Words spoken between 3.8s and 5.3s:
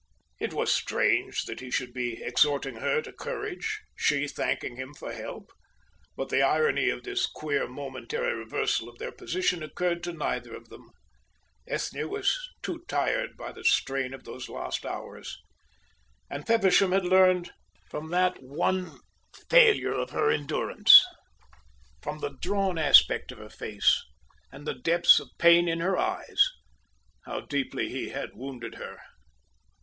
she thanking him for